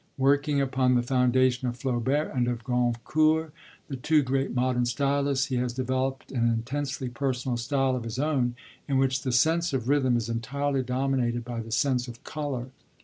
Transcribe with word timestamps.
_Working 0.17 0.59
upon 0.59 0.95
the 0.95 1.03
foundation 1.03 1.67
of 1.67 1.77
Flaubert 1.77 2.31
and 2.33 2.47
of 2.47 2.63
Goncourt, 2.63 3.53
the 3.87 3.95
two 3.95 4.23
great 4.23 4.51
modern 4.55 4.87
stylists, 4.87 5.45
he 5.49 5.57
has 5.57 5.73
developed 5.73 6.31
an 6.31 6.49
intensely 6.49 7.07
personal 7.07 7.55
style 7.55 7.95
of 7.95 8.03
his 8.05 8.17
own, 8.17 8.55
in 8.87 8.97
which 8.97 9.21
the 9.21 9.31
sense 9.31 9.73
of 9.73 9.87
rhythm 9.87 10.17
is 10.17 10.27
entirely 10.27 10.81
dominated 10.81 11.45
by 11.45 11.59
the 11.59 11.71
sense 11.71 12.07
of 12.07 12.23
colour. 12.23 12.69